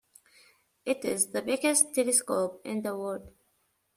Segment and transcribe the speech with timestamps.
[0.83, 3.31] It is the biggest telescope in the world.